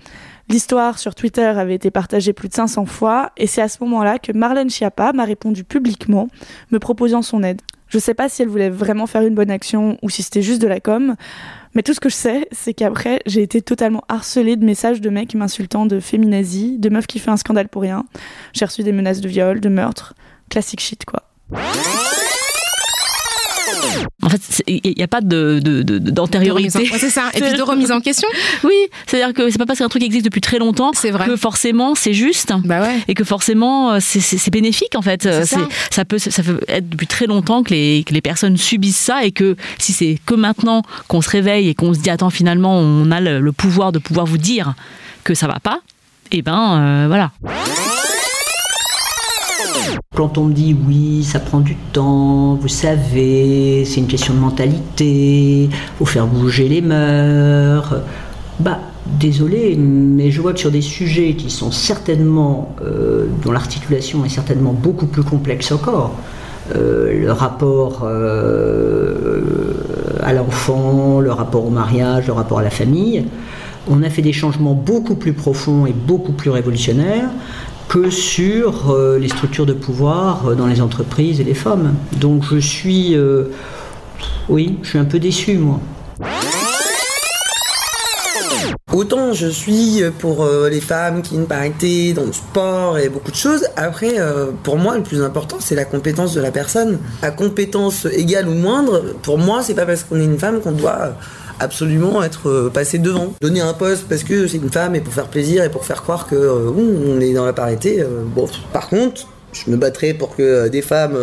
l'histoire 0.48 0.98
sur 0.98 1.14
Twitter 1.14 1.44
avait 1.44 1.74
été 1.74 1.90
partagée 1.90 2.32
plus 2.32 2.48
de 2.48 2.54
500 2.54 2.86
fois 2.86 3.32
et 3.36 3.46
c'est 3.46 3.60
à 3.60 3.68
ce 3.68 3.78
moment-là 3.82 4.18
que 4.18 4.32
Marlène 4.32 4.70
Schiappa 4.70 5.12
m'a 5.12 5.24
répondu 5.24 5.64
publiquement, 5.64 6.28
me 6.70 6.78
proposant 6.78 7.22
son 7.22 7.42
aide. 7.42 7.60
Je 7.88 7.98
sais 7.98 8.14
pas 8.14 8.28
si 8.28 8.42
elle 8.42 8.48
voulait 8.48 8.70
vraiment 8.70 9.06
faire 9.06 9.22
une 9.22 9.34
bonne 9.34 9.50
action 9.50 9.98
ou 10.00 10.10
si 10.10 10.22
c'était 10.22 10.42
juste 10.42 10.62
de 10.62 10.68
la 10.68 10.80
com, 10.80 11.16
mais 11.74 11.82
tout 11.82 11.92
ce 11.92 12.00
que 12.00 12.08
je 12.08 12.14
sais, 12.14 12.48
c'est 12.52 12.72
qu'après, 12.72 13.20
j'ai 13.26 13.42
été 13.42 13.62
totalement 13.62 14.04
harcelée 14.08 14.56
de 14.56 14.64
messages 14.64 15.00
de 15.00 15.10
mecs 15.10 15.34
m'insultant 15.34 15.86
de 15.86 16.00
féminazie, 16.00 16.78
de 16.78 16.88
meufs 16.88 17.06
qui 17.06 17.18
fait 17.18 17.30
un 17.30 17.36
scandale 17.36 17.68
pour 17.68 17.82
rien. 17.82 18.04
J'ai 18.52 18.64
reçu 18.64 18.82
des 18.82 18.92
menaces 18.92 19.20
de 19.20 19.28
viol, 19.28 19.60
de 19.60 19.68
meurtre. 19.68 20.14
Classique 20.48 20.80
shit, 20.80 21.04
quoi. 21.04 21.24
En 24.22 24.28
fait, 24.28 24.62
il 24.66 24.94
n'y 24.96 25.02
a 25.02 25.08
pas 25.08 25.20
de, 25.20 25.60
de- 25.62 25.82
de- 25.82 25.98
d'antériorité. 25.98 26.78
De 26.86 26.92
ouais, 26.92 26.98
c'est 26.98 27.10
ça. 27.10 27.30
Et 27.34 27.40
puis 27.40 27.52
de 27.56 27.62
remise 27.62 27.90
en 27.92 28.00
question. 28.00 28.28
Oui, 28.64 28.74
c'est-à-dire 29.06 29.32
que 29.34 29.50
c'est 29.50 29.58
pas 29.58 29.66
parce 29.66 29.78
qu'un 29.78 29.88
truc 29.88 30.02
existe 30.02 30.24
depuis 30.24 30.40
très 30.40 30.58
longtemps 30.58 30.90
que 30.92 31.36
forcément 31.36 31.94
c'est 31.94 32.12
juste 32.12 32.52
et 33.08 33.14
que 33.14 33.24
forcément 33.24 33.92
euh, 33.92 33.98
c'est, 34.00 34.50
bénéfique 34.50 34.94
en 34.96 35.02
fait. 35.02 35.22
C'est 35.22 35.56
ça. 35.90 36.04
Peut 36.04 36.18
ça 36.18 36.42
peut 36.42 36.60
être 36.68 36.88
depuis 36.88 37.06
très 37.06 37.26
longtemps 37.26 37.62
que 37.62 37.70
les, 37.70 38.04
que 38.06 38.12
les 38.12 38.20
personnes 38.20 38.56
subissent 38.56 38.96
ça 38.98 39.24
et 39.24 39.32
que 39.32 39.56
si 39.78 39.92
c'est 39.92 40.18
que 40.26 40.34
maintenant 40.34 40.82
qu'on 41.08 41.20
se 41.22 41.30
réveille 41.30 41.68
et 41.68 41.74
qu'on 41.74 41.94
se 41.94 42.00
dit 42.00 42.10
attends 42.10 42.30
finalement 42.30 42.78
on 42.78 43.10
a 43.10 43.20
le, 43.20 43.40
le 43.40 43.52
pouvoir 43.52 43.92
de 43.92 43.98
pouvoir 43.98 44.26
vous 44.26 44.38
dire 44.38 44.74
que 45.24 45.34
ça 45.34 45.46
va 45.46 45.58
pas, 45.60 45.80
et 46.32 46.42
ben 46.42 46.78
euh, 46.80 47.06
voilà. 47.08 47.30
Quand 50.14 50.38
on 50.38 50.44
me 50.44 50.52
dit 50.52 50.76
oui, 50.86 51.24
ça 51.24 51.38
prend 51.38 51.60
du 51.60 51.76
temps, 51.92 52.54
vous 52.54 52.68
savez, 52.68 53.84
c'est 53.84 54.00
une 54.00 54.06
question 54.06 54.34
de 54.34 54.38
mentalité, 54.38 55.70
faut 55.98 56.04
faire 56.04 56.26
bouger 56.26 56.68
les 56.68 56.82
mœurs, 56.82 57.94
bah 58.58 58.80
désolé, 59.18 59.76
mais 59.76 60.30
je 60.30 60.40
vois 60.40 60.52
que 60.52 60.60
sur 60.60 60.70
des 60.70 60.82
sujets 60.82 61.34
qui 61.34 61.50
sont 61.50 61.70
certainement, 61.70 62.74
euh, 62.84 63.26
dont 63.42 63.52
l'articulation 63.52 64.24
est 64.24 64.28
certainement 64.28 64.72
beaucoup 64.72 65.06
plus 65.06 65.22
complexe 65.22 65.72
encore, 65.72 66.14
euh, 66.76 67.18
le 67.18 67.32
rapport 67.32 68.02
euh, 68.04 69.40
à 70.22 70.32
l'enfant, 70.32 71.20
le 71.20 71.32
rapport 71.32 71.66
au 71.66 71.70
mariage, 71.70 72.26
le 72.26 72.32
rapport 72.32 72.58
à 72.58 72.62
la 72.62 72.70
famille, 72.70 73.24
on 73.88 74.02
a 74.02 74.10
fait 74.10 74.22
des 74.22 74.32
changements 74.32 74.74
beaucoup 74.74 75.14
plus 75.14 75.32
profonds 75.32 75.86
et 75.86 75.92
beaucoup 75.92 76.32
plus 76.32 76.50
révolutionnaires 76.50 77.30
que 77.90 78.08
sur 78.08 78.92
euh, 78.92 79.18
les 79.18 79.28
structures 79.28 79.66
de 79.66 79.72
pouvoir 79.72 80.46
euh, 80.46 80.54
dans 80.54 80.68
les 80.68 80.80
entreprises 80.80 81.40
et 81.40 81.44
les 81.44 81.54
femmes. 81.54 81.96
Donc 82.18 82.44
je 82.48 82.58
suis, 82.58 83.16
euh, 83.16 83.46
oui, 84.48 84.78
je 84.82 84.90
suis 84.90 84.98
un 84.98 85.04
peu 85.04 85.18
déçu 85.18 85.58
moi. 85.58 85.80
Autant 88.92 89.32
je 89.32 89.48
suis 89.48 90.02
pour 90.20 90.46
les 90.68 90.80
femmes 90.80 91.22
qui 91.22 91.36
une 91.36 91.46
parité 91.46 92.12
dans 92.12 92.24
le 92.24 92.32
sport 92.32 92.98
et 92.98 93.08
beaucoup 93.08 93.30
de 93.30 93.36
choses. 93.36 93.64
Après, 93.76 94.16
pour 94.64 94.78
moi, 94.78 94.96
le 94.96 95.04
plus 95.04 95.22
important, 95.22 95.58
c'est 95.60 95.76
la 95.76 95.84
compétence 95.84 96.34
de 96.34 96.40
la 96.40 96.50
personne. 96.50 96.98
À 97.22 97.30
compétence 97.30 98.06
égale 98.06 98.48
ou 98.48 98.54
moindre, 98.54 99.14
pour 99.22 99.38
moi, 99.38 99.62
c'est 99.62 99.74
pas 99.74 99.86
parce 99.86 100.02
qu'on 100.02 100.20
est 100.20 100.24
une 100.24 100.40
femme 100.40 100.60
qu'on 100.60 100.72
doit 100.72 101.14
absolument 101.60 102.22
être 102.22 102.48
euh, 102.48 102.70
passé 102.70 102.98
devant. 102.98 103.32
Donner 103.40 103.60
un 103.60 103.74
poste 103.74 104.06
parce 104.08 104.24
que 104.24 104.46
c'est 104.48 104.56
une 104.58 104.70
femme 104.72 104.94
et 104.96 105.00
pour 105.00 105.12
faire 105.14 105.28
plaisir 105.28 105.62
et 105.62 105.68
pour 105.70 105.84
faire 105.84 106.02
croire 106.02 106.26
que 106.26 106.34
euh, 106.34 106.70
on 106.76 107.20
est 107.20 107.32
dans 107.32 107.46
la 107.46 107.52
parité. 107.52 108.00
euh, 108.00 108.22
bon, 108.24 108.48
par 108.72 108.88
contre. 108.88 109.26
Je 109.52 109.68
me 109.68 109.76
battrai 109.76 110.14
pour 110.14 110.36
que 110.36 110.68
des 110.68 110.80
femmes 110.80 111.18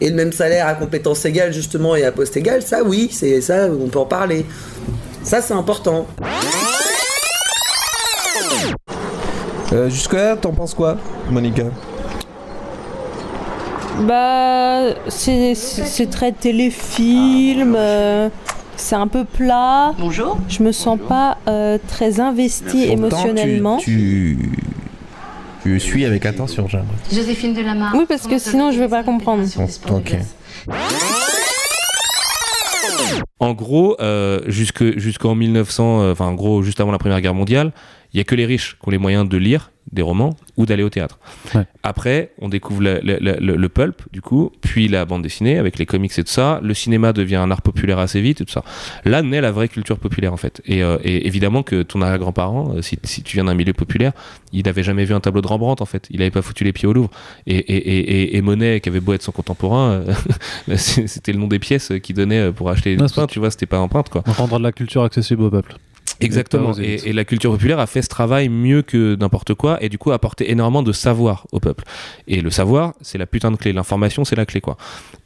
aient 0.00 0.08
le 0.10 0.14
même 0.14 0.30
salaire 0.30 0.68
à 0.68 0.74
compétence 0.74 1.24
égale 1.24 1.52
justement 1.52 1.96
et 1.96 2.04
à 2.04 2.12
poste 2.12 2.36
égal. 2.36 2.62
Ça, 2.62 2.84
oui, 2.84 3.10
c'est 3.12 3.40
ça, 3.40 3.66
on 3.68 3.88
peut 3.88 3.98
en 3.98 4.04
parler. 4.04 4.46
Ça, 5.24 5.42
c'est 5.42 5.52
important. 5.52 6.06
Euh, 9.72 9.90
Jusque-là, 9.90 10.36
t'en 10.36 10.52
penses 10.52 10.74
quoi, 10.74 10.96
Monica? 11.28 11.64
Bah, 14.06 14.94
c'est- 15.08 15.54
très 16.10 16.30
téléfilm, 16.30 17.74
euh, 17.76 18.28
c'est 18.82 18.96
un 18.96 19.06
peu 19.06 19.24
plat. 19.24 19.94
Bonjour. 19.98 20.38
Je 20.48 20.62
me 20.62 20.72
sens 20.72 20.98
pas 21.08 21.38
euh, 21.48 21.78
très 21.88 22.20
investie 22.20 22.84
émotionnellement. 22.84 23.78
Tu, 23.78 24.50
tu 25.62 25.78
suis 25.80 26.04
avec 26.04 26.26
attention, 26.26 26.66
j'ai 26.68 26.78
l'impression. 26.78 27.16
Joséphine 27.16 27.54
Delamarre. 27.54 27.94
Oui, 27.94 28.04
parce 28.08 28.26
que 28.26 28.38
sinon 28.38 28.72
je 28.72 28.78
vais 28.78 28.88
pas 28.88 29.04
comprendre. 29.04 29.44
Ok. 29.90 30.16
En 33.38 33.52
gros, 33.54 33.96
euh, 34.00 34.40
jusque 34.46 34.98
jusqu'en 34.98 35.34
1900, 35.34 36.02
euh, 36.02 36.12
enfin 36.12 36.26
en 36.26 36.34
gros 36.34 36.62
juste 36.62 36.80
avant 36.80 36.92
la 36.92 36.98
Première 36.98 37.20
Guerre 37.20 37.34
mondiale, 37.34 37.72
il 38.12 38.18
y 38.18 38.20
a 38.20 38.24
que 38.24 38.34
les 38.34 38.46
riches 38.46 38.76
qui 38.80 38.88
ont 38.88 38.90
les 38.90 38.98
moyens 38.98 39.28
de 39.28 39.36
lire 39.36 39.71
des 39.92 40.02
romans 40.02 40.36
ou 40.56 40.64
d'aller 40.66 40.82
au 40.82 40.88
théâtre. 40.90 41.18
Après, 41.82 42.32
on 42.40 42.48
découvre 42.48 42.82
le, 42.82 43.00
le- 43.02 43.18
le- 43.20 43.56
le 43.56 43.68
pulp 43.68 44.02
du 44.12 44.20
coup, 44.22 44.50
puis 44.60 44.88
la 44.88 45.04
bande 45.04 45.22
dessinée 45.22 45.58
avec 45.58 45.78
les 45.78 45.86
comics 45.86 46.12
et 46.18 46.24
tout 46.24 46.30
ça. 46.30 46.60
Le 46.62 46.72
cinéma 46.74 47.12
devient 47.12 47.36
un 47.36 47.50
art 47.50 47.62
populaire 47.62 47.98
assez 47.98 48.20
vite 48.20 48.40
et 48.40 48.44
tout 48.44 48.52
ça. 48.52 48.64
Là 49.04 49.22
naît 49.22 49.40
la 49.40 49.50
vraie 49.52 49.68
culture 49.68 49.98
populaire 49.98 50.32
en 50.32 50.36
fait. 50.36 50.62
Et, 50.64 50.82
euh, 50.82 50.96
et 51.04 51.26
évidemment 51.26 51.62
que 51.62 51.82
ton 51.82 52.00
arrière-grand-parent, 52.02 52.74
euh, 52.76 52.82
si, 52.82 52.98
si 53.04 53.22
tu 53.22 53.36
viens 53.36 53.44
d'un 53.44 53.54
milieu 53.54 53.72
populaire, 53.74 54.12
il 54.52 54.64
n'avait 54.64 54.82
jamais 54.82 55.04
vu 55.04 55.14
un 55.14 55.20
tableau 55.20 55.40
de 55.42 55.46
Rembrandt 55.46 55.82
en 55.82 55.86
fait. 55.86 56.06
Il 56.10 56.18
n'avait 56.20 56.30
pas 56.30 56.42
foutu 56.42 56.64
les 56.64 56.72
pieds 56.72 56.88
au 56.88 56.92
Louvre. 56.92 57.10
Et, 57.46 57.56
et, 57.56 57.76
et, 57.76 57.98
et- 58.22 58.36
et 58.36 58.42
Monet, 58.42 58.80
qui 58.80 58.88
avait 58.88 59.00
beau 59.00 59.12
être 59.12 59.22
son 59.22 59.32
contemporain, 59.32 60.02
euh, 60.68 60.76
c'était 60.76 61.32
le 61.32 61.38
nom 61.38 61.48
des 61.48 61.58
pièces 61.58 61.92
qu'il 62.02 62.16
donnait 62.16 62.50
pour 62.52 62.70
acheter 62.70 62.96
le 62.96 62.98
pain, 63.14 63.26
tu 63.26 63.38
vois, 63.38 63.50
c'était 63.50 63.66
pas 63.66 63.78
empreinte 63.78 64.08
quoi. 64.08 64.22
Rendre 64.26 64.58
de 64.58 64.62
la 64.62 64.72
culture 64.72 65.02
accessible 65.02 65.42
au 65.42 65.50
peuple. 65.50 65.76
Exactement. 66.20 66.72
Et 66.74 67.12
la 67.12 67.24
culture 67.24 67.50
populaire 67.50 67.78
a 67.78 67.86
fait 67.86 68.02
ce 68.02 68.08
travail 68.08 68.48
mieux 68.48 68.82
que 68.82 69.16
n'importe 69.16 69.54
quoi 69.54 69.82
et 69.82 69.88
du 69.88 69.98
coup 69.98 70.10
a 70.10 70.14
apporté 70.14 70.50
énormément 70.50 70.82
de 70.82 70.92
savoir 70.92 71.46
au 71.52 71.60
peuple. 71.60 71.84
Et 72.28 72.40
le 72.40 72.50
savoir, 72.50 72.94
c'est 73.00 73.18
la 73.18 73.26
putain 73.26 73.50
de 73.50 73.56
clé. 73.56 73.72
L'information, 73.72 74.24
c'est 74.24 74.36
la 74.36 74.46
clé, 74.46 74.60
quoi. 74.60 74.76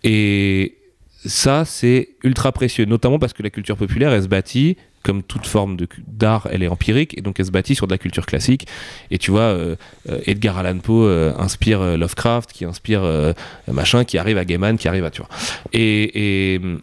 Et 0.05 0.77
ça, 1.25 1.65
c'est 1.65 2.11
ultra 2.23 2.53
précieux, 2.53 2.85
notamment 2.85 3.19
parce 3.19 3.33
que 3.33 3.43
la 3.43 3.51
culture 3.51 3.77
populaire, 3.77 4.13
elle 4.13 4.23
se 4.23 4.29
bâtit 4.29 4.77
comme 5.03 5.23
toute 5.23 5.47
forme 5.47 5.77
d'art, 6.09 6.49
elle 6.51 6.65
est 6.65 6.69
empirique 6.69 7.17
et 7.17 7.21
donc 7.21 7.39
elle 7.39 7.47
se 7.47 7.53
bâtit 7.53 7.77
sur 7.77 7.87
de 7.87 7.93
la 7.93 7.99
culture 7.99 8.27
classique. 8.27 8.67
Et 9.13 9.19
tu 9.19 9.31
vois, 9.31 9.43
euh, 9.43 9.77
euh, 10.09 10.19
Edgar 10.27 10.59
Allan 10.59 10.79
Poe 10.79 11.05
euh, 11.05 11.33
inspire 11.39 11.97
Lovecraft, 11.97 12.53
qui 12.53 12.65
inspire 12.65 13.05
euh, 13.05 13.33
machin, 13.71 14.03
qui 14.03 14.19
arrive 14.19 14.37
à 14.37 14.45
Gaiman, 14.45 14.77
qui 14.77 14.89
arrive 14.89 15.05
à 15.05 15.11
tu 15.13 15.23
vois. 15.23 15.31
Et, 15.73 16.55
et 16.55 16.59
hum, 16.59 16.81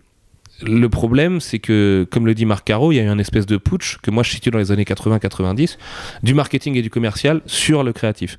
le 0.61 0.87
problème, 0.87 1.39
c'est 1.41 1.59
que, 1.59 2.07
comme 2.09 2.25
le 2.25 2.33
dit 2.33 2.45
Marc 2.45 2.65
Caro, 2.65 2.91
il 2.91 2.95
y 2.95 2.99
a 2.99 3.03
eu 3.03 3.07
un 3.07 3.19
espèce 3.19 3.45
de 3.45 3.57
putsch 3.57 3.97
que 4.01 4.11
moi 4.11 4.23
je 4.23 4.31
situe 4.31 4.51
dans 4.51 4.59
les 4.59 4.71
années 4.71 4.83
80-90 4.83 5.77
du 6.21 6.33
marketing 6.33 6.75
et 6.75 6.81
du 6.81 6.89
commercial 6.89 7.41
sur 7.45 7.83
le 7.83 7.93
créatif. 7.93 8.37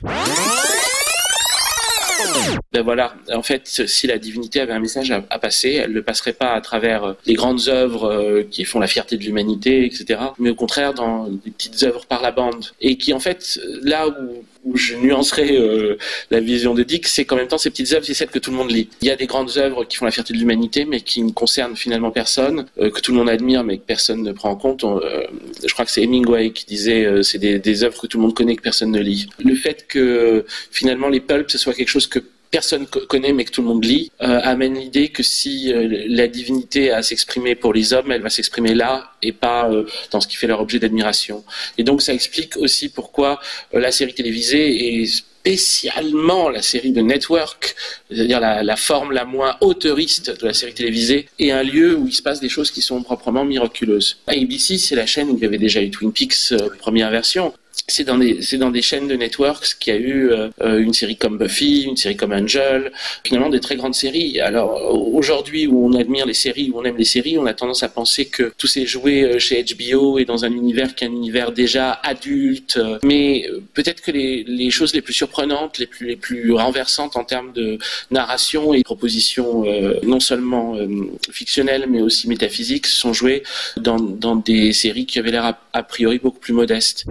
Ben 2.73 2.83
voilà, 2.83 3.15
en 3.33 3.43
fait, 3.43 3.63
si 3.67 4.07
la 4.07 4.19
divinité 4.19 4.61
avait 4.61 4.73
un 4.73 4.81
message 4.81 5.13
à, 5.13 5.39
passer, 5.39 5.75
elle 5.75 5.91
ne 5.91 5.95
le 5.95 6.03
passerait 6.03 6.33
pas 6.33 6.53
à 6.53 6.61
travers 6.61 7.05
euh, 7.05 7.13
les 7.25 7.35
grandes 7.35 7.69
œuvres 7.69 8.11
euh, 8.11 8.43
qui 8.51 8.65
font 8.65 8.81
la 8.81 8.89
fierté 8.89 9.17
de 9.17 9.23
l'humanité, 9.23 9.85
etc., 9.87 10.21
mais 10.39 10.51
au 10.51 10.55
contraire 10.55 10.93
dans 10.93 11.29
des 11.29 11.51
petites 11.51 11.83
œuvres 11.85 12.07
par 12.07 12.21
la 12.21 12.33
bande. 12.33 12.67
Et 12.81 12.97
qui, 12.97 13.13
en 13.13 13.21
fait, 13.21 13.61
là 13.83 14.09
où, 14.09 14.45
où 14.65 14.77
je 14.77 14.95
nuancerais 14.97 15.57
euh, 15.57 15.97
la 16.31 16.41
vision 16.41 16.75
de 16.75 16.83
Dick, 16.83 17.07
c'est 17.07 17.25
qu'en 17.25 17.37
même 17.37 17.49
temps, 17.49 17.59
ces 17.59 17.71
petites 17.71 17.93
œuvres, 17.93 18.05
c'est 18.05 18.15
celles 18.15 18.29
que 18.29 18.39
tout 18.39 18.51
le 18.51 18.57
monde 18.57 18.71
lit. 18.71 18.89
Il 19.03 19.09
y 19.09 19.11
a 19.11 19.17
des 19.17 19.27
grandes 19.27 19.57
œuvres 19.57 19.85
qui 19.85 19.97
font 19.97 20.05
la 20.05 20.11
fierté 20.11 20.33
de 20.33 20.39
l'humanité, 20.39 20.85
mais 20.85 21.01
qui 21.01 21.23
ne 21.23 21.31
concernent 21.33 21.77
finalement 21.77 22.11
personne, 22.11 22.67
euh, 22.79 22.91
que 22.91 23.01
tout 23.01 23.13
le 23.13 23.19
monde 23.19 23.29
admire, 23.29 23.63
mais 23.63 23.79
que 23.79 23.85
personne 23.85 24.23
ne 24.23 24.33
prend 24.33 24.51
en 24.51 24.57
compte. 24.57 24.85
Euh, 24.85 25.25
je 25.67 25.73
crois 25.73 25.85
que 25.85 25.91
c'est 25.91 26.03
Hemingway 26.03 26.51
qui 26.53 26.65
disait 26.67 27.05
euh, 27.05 27.23
c'est 27.23 27.39
des, 27.39 27.59
des 27.59 27.85
œuvres 27.85 28.01
que 28.01 28.07
tout 28.07 28.19
le 28.19 28.23
monde 28.23 28.35
connaît, 28.35 28.57
que 28.57 28.63
personne 28.63 28.91
ne 28.91 29.01
lit. 29.01 29.29
Le 29.39 29.55
fait 29.55 29.87
que 29.87 30.45
finalement 30.71 31.09
les 31.09 31.21
pulps, 31.21 31.53
ce 31.53 31.59
soit 31.59 31.75
quelque 31.75 31.89
chose 31.89 32.07
que 32.07 32.21
personne 32.59 32.87
co- 32.87 33.05
connaît 33.13 33.33
mais 33.37 33.45
que 33.45 33.51
tout 33.51 33.63
le 33.63 33.69
monde 33.73 33.85
lit, 33.85 34.05
euh, 34.23 34.53
amène 34.53 34.75
l'idée 34.83 35.09
que 35.17 35.25
si 35.37 35.73
euh, 35.73 36.05
la 36.21 36.27
divinité 36.39 36.83
a 36.93 36.99
à 36.99 37.03
s'exprimer 37.03 37.55
pour 37.63 37.73
les 37.79 37.87
hommes, 37.95 38.11
elle 38.13 38.23
va 38.29 38.31
s'exprimer 38.39 38.75
là 38.85 38.93
et 39.27 39.33
pas 39.33 39.61
euh, 39.71 39.85
dans 40.13 40.21
ce 40.23 40.29
qui 40.29 40.37
fait 40.37 40.47
leur 40.53 40.61
objet 40.61 40.79
d'admiration. 40.79 41.39
Et 41.79 41.83
donc 41.89 41.99
ça 42.07 42.13
explique 42.15 42.57
aussi 42.65 42.87
pourquoi 42.99 43.31
la 43.73 43.91
série 43.99 44.15
télévisée 44.15 44.67
et 44.87 45.07
spécialement 45.07 46.49
la 46.49 46.63
série 46.63 46.93
de 46.99 47.03
Network, 47.03 47.75
c'est-à-dire 48.11 48.41
la, 48.41 48.77
forme 48.77 49.11
la 49.21 49.25
moins 49.25 49.57
auteuriste 49.61 50.27
de 50.41 50.47
la 50.47 50.55
série 50.55 50.75
télévisée, 50.75 51.27
est 51.39 51.51
un 51.51 51.63
lieu 51.63 51.97
où 51.99 52.07
il 52.07 52.15
se 52.15 52.23
passe 52.23 52.41
des 52.41 52.49
choses 52.57 52.71
qui 52.71 52.83
sont 52.83 53.03
proprement 53.03 53.45
miraculeuses. 53.45 54.11
ABC, 54.27 54.79
c'est 54.79 54.97
la 54.97 55.07
chaîne 55.07 55.29
où 55.31 55.37
il 55.37 55.43
y 55.43 55.47
avait 55.47 55.59
déjà 55.69 55.83
eu 55.83 55.91
Twin 55.91 56.13
Peaks 56.13 56.55
première 56.79 57.11
version. 57.11 57.53
C'est 57.87 58.05
dans 58.05 58.19
des 58.19 58.41
c'est 58.43 58.57
dans 58.57 58.71
des 58.71 58.83
chaînes 58.83 59.09
de 59.09 59.15
networks 59.15 59.77
qu'il 59.79 59.95
y 59.95 59.97
a 59.97 60.01
eu 60.01 60.31
euh, 60.31 60.49
euh, 60.63 60.79
une 60.79 60.95
série 60.95 61.17
comme 61.17 61.39
Buffy, 61.39 61.83
une 61.83 61.97
série 61.97 62.17
comme 62.17 62.33
Angel, 62.33 62.93
finalement 63.25 63.51
des 63.51 63.61
très 63.61 63.77
grandes 63.77 63.95
séries. 63.95 64.41
Alors 64.41 64.71
aujourd'hui 65.15 65.67
où 65.67 65.87
on 65.87 65.93
admire 65.95 66.27
les 66.27 66.35
séries, 66.35 66.71
où 66.73 66.79
on 66.79 66.85
aime 66.85 66.97
les 66.97 67.05
séries, 67.05 67.39
on 67.39 67.47
a 67.47 67.55
tendance 67.55 67.83
à 67.83 67.89
penser 67.89 68.27
que 68.27 68.53
tout 68.57 68.67
s'est 68.67 68.87
joué 68.87 69.23
euh, 69.23 69.39
chez 69.39 69.65
HBO 69.65 70.19
et 70.19 70.25
dans 70.25 70.45
un 70.45 70.53
univers 70.53 70.95
qui 70.95 71.05
est 71.05 71.09
un 71.09 71.13
univers 71.13 71.53
déjà 71.53 71.93
adulte. 71.93 72.81
Mais 73.03 73.47
euh, 73.49 73.63
peut-être 73.75 74.01
que 74.01 74.11
les, 74.11 74.45
les 74.45 74.71
choses 74.71 74.95
les 74.95 75.03
plus 75.03 75.15
surprenantes, 75.15 75.79
les 75.79 75.87
plus 75.87 76.07
les 76.07 76.17
plus 76.17 76.53
renversantes 76.53 77.17
en 77.17 77.25
termes 77.25 77.53
de 77.53 77.79
narration 78.11 78.75
et 78.75 78.83
propositions 78.83 79.65
euh, 79.67 80.01
non 80.03 80.21
seulement 80.21 80.77
euh, 80.77 80.87
fictionnelles 81.31 81.87
mais 81.89 82.01
aussi 82.01 82.29
métaphysiques 82.29 82.87
sont 82.87 83.13
jouées 83.13 83.43
dans 83.77 83.99
dans 83.99 84.37
des 84.37 84.73
séries 84.73 85.07
qui 85.07 85.19
avaient 85.19 85.31
l'air 85.31 85.45
a, 85.45 85.59
a 85.73 85.83
priori 85.83 86.19
beaucoup 86.19 86.39
plus 86.39 86.53
modestes. 86.53 87.05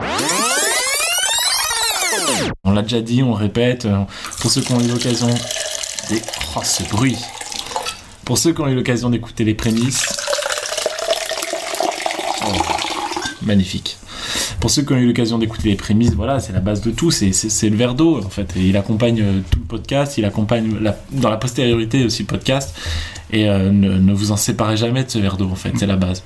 On 2.64 2.72
l'a 2.72 2.82
déjà 2.82 3.02
dit, 3.02 3.24
on 3.24 3.34
répète, 3.34 3.86
euh, 3.86 4.04
pour 4.40 4.52
ceux 4.52 4.62
qui 4.62 4.72
ont 4.74 4.80
eu 4.80 4.88
l'occasion. 4.88 5.30
Oh, 6.56 6.60
ce 6.64 6.84
bruit 6.84 7.18
Pour 8.26 8.38
ceux 8.38 8.54
qui 8.54 8.62
ont 8.62 8.68
eu 8.68 8.76
l'occasion 8.76 9.10
d'écouter 9.10 9.44
les 9.44 9.54
prémices... 9.54 10.06
Oh, 12.46 12.52
magnifique. 13.42 13.98
Pour 14.60 14.70
ceux 14.70 14.84
qui 14.84 14.94
ont 14.94 14.98
eu 14.98 15.08
l'occasion 15.08 15.38
d'écouter 15.38 15.70
les 15.70 15.76
prémices, 15.76 16.14
voilà, 16.14 16.40
c'est 16.40 16.54
la 16.54 16.60
base 16.60 16.82
de 16.82 16.92
tout, 16.92 17.12
c'est, 17.12 17.32
le 17.70 17.76
verre 17.76 17.96
d'eau 17.96 18.20
en 18.20 18.30
fait. 18.30 18.54
Il 18.56 18.78
accompagne 18.78 19.22
euh, 19.22 19.40
tout 19.52 19.60
le 19.60 19.66
podcast, 19.66 20.18
il 20.18 20.26
accompagne 20.26 20.74
dans 21.12 21.30
la 21.30 21.38
postériorité 21.38 22.06
aussi 22.06 22.24
le 22.24 22.28
podcast. 22.28 22.76
Et 23.32 23.50
euh, 23.50 23.72
ne, 23.72 23.98
ne 23.98 24.14
vous 24.14 24.32
en 24.32 24.38
séparez 24.38 24.78
jamais 24.78 25.04
de 25.04 25.10
ce 25.10 25.20
verre 25.20 25.38
d'eau 25.38 25.50
en 25.50 25.56
fait, 25.56 25.74
c'est 25.78 25.88
la 25.88 25.98
base. 25.98 26.24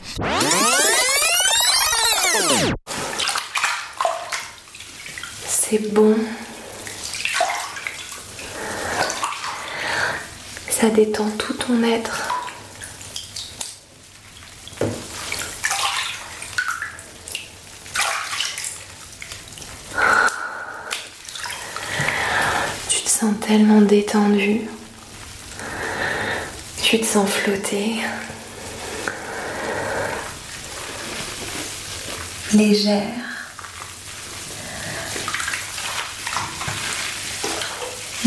C'est 5.70 5.92
bon. 5.92 6.16
Ça 10.70 10.90
détend 10.90 11.30
tout 11.32 11.52
ton 11.56 11.84
être. 11.84 12.24
Tu 22.88 23.02
te 23.02 23.10
sens 23.10 23.34
tellement 23.46 23.82
détendu. 23.82 24.62
Tu 26.82 27.02
te 27.02 27.06
sens 27.06 27.30
flotter. 27.30 27.98
Légère. 32.54 33.27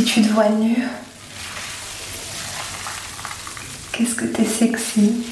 Et 0.00 0.02
tu 0.02 0.22
te 0.22 0.28
vois 0.32 0.48
nu. 0.48 0.82
Qu'est-ce 3.92 4.14
que 4.14 4.24
t'es 4.24 4.46
sexy? 4.46 5.26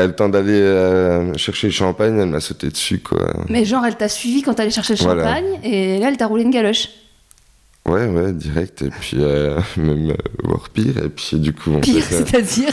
J'avais 0.00 0.08
le 0.12 0.16
temps 0.16 0.30
d'aller 0.30 0.52
euh, 0.58 1.34
chercher 1.36 1.66
le 1.66 1.72
champagne, 1.74 2.18
elle 2.18 2.30
m'a 2.30 2.40
sauté 2.40 2.68
dessus, 2.70 3.00
quoi. 3.00 3.34
Mais 3.50 3.66
genre, 3.66 3.84
elle 3.84 3.96
t'a 3.96 4.08
suivi 4.08 4.40
quand 4.40 4.54
t'allais 4.54 4.70
chercher 4.70 4.94
le 4.94 5.00
Voilà. 5.02 5.24
champagne 5.26 5.58
et 5.62 5.98
là, 5.98 6.08
elle 6.08 6.16
t'a 6.16 6.26
roulé 6.26 6.42
une 6.42 6.50
galoche. 6.50 6.88
Ouais, 7.86 8.06
ouais, 8.06 8.32
direct. 8.32 8.80
Et 8.80 8.88
puis, 8.88 9.18
euh, 9.20 9.60
même, 9.76 10.10
euh, 10.12 10.14
voire 10.42 10.70
pire. 10.70 10.96
Et 11.04 11.10
puis, 11.10 11.38
du 11.38 11.52
coup, 11.52 11.72
on 11.72 11.80
Pire, 11.80 12.02
c'est-à-dire 12.08 12.72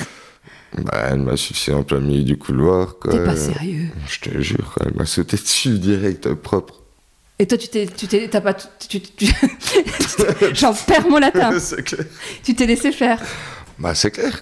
Bah, 0.78 1.08
elle 1.10 1.20
m'a 1.20 1.36
suivi 1.36 1.74
en 1.74 1.84
plein 1.84 2.00
milieu 2.00 2.24
du 2.24 2.38
couloir, 2.38 2.96
quoi. 2.98 3.12
T'es 3.12 3.24
pas 3.26 3.36
sérieux. 3.36 3.88
Je 4.08 4.30
te 4.30 4.40
jure, 4.42 4.76
elle 4.86 4.94
m'a 4.96 5.06
sauté 5.06 5.36
dessus 5.36 5.80
direct, 5.80 6.34
propre. 6.34 6.76
Et 7.40 7.46
toi, 7.46 7.58
tu 7.58 7.68
t'es, 7.68 7.88
tu 7.88 8.08
t'es, 8.08 8.30
t'as 8.30 8.40
pas, 8.42 8.54
tu, 8.54 8.68
tu- 8.88 9.02
tu- 9.02 9.34
j'en 10.54 10.74
perds 10.74 11.10
mon 11.10 11.20
latin. 11.20 11.52
C'est 11.60 11.84
clair. 11.84 12.06
Tu 12.44 12.56
t'es 12.56 12.66
laissé 12.66 12.94
faire. 12.94 13.22
Bah, 13.80 13.94
c'est 13.94 14.12
clair. 14.12 14.42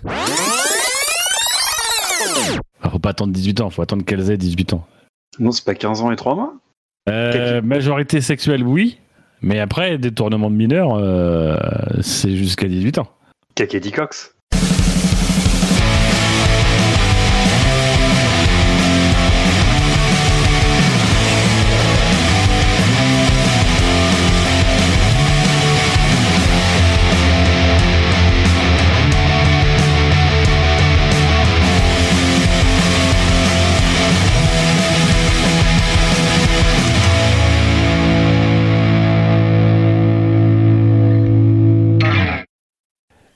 Pas 3.05 3.11
attendre 3.11 3.33
18 3.33 3.61
ans, 3.61 3.69
faut 3.69 3.83
attendre 3.83 4.03
qu'elles 4.03 4.31
aient 4.31 4.37
18 4.37 4.73
ans. 4.73 4.83
Non, 5.37 5.51
c'est 5.51 5.63
pas 5.63 5.75
15 5.75 6.01
ans 6.01 6.11
et 6.11 6.15
3 6.15 6.33
mois 6.33 6.55
Euh, 7.07 7.61
majorité 7.61 8.19
sexuelle, 8.19 8.63
oui. 8.63 8.97
Mais 9.43 9.59
après, 9.59 9.99
détournement 9.99 10.49
de 10.49 10.55
mineurs, 10.55 10.95
euh, 10.95 11.55
c'est 12.01 12.35
jusqu'à 12.35 12.67
18 12.67 12.97
ans. 12.97 13.07
Kakedi 13.53 13.91
Cox. 13.91 14.34